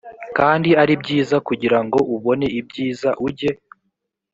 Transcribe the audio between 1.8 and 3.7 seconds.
ngo ubone ibyiza ujye